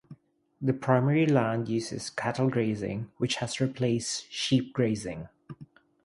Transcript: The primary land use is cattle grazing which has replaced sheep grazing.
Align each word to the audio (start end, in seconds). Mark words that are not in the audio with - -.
The 0.59 0.73
primary 0.73 1.27
land 1.27 1.69
use 1.69 1.91
is 1.91 2.09
cattle 2.09 2.49
grazing 2.49 3.11
which 3.17 3.35
has 3.35 3.59
replaced 3.61 4.31
sheep 4.31 4.73
grazing. 4.73 5.29